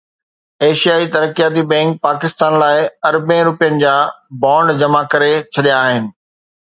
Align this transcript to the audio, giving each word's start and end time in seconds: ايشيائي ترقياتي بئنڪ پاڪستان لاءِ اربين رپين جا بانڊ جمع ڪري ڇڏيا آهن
ايشيائي 0.67 1.09
ترقياتي 1.15 1.63
بئنڪ 1.73 1.91
پاڪستان 2.07 2.57
لاءِ 2.63 2.79
اربين 3.09 3.41
رپين 3.51 3.77
جا 3.85 3.95
بانڊ 4.47 4.77
جمع 4.83 5.03
ڪري 5.13 5.33
ڇڏيا 5.53 5.77
آهن 5.85 6.09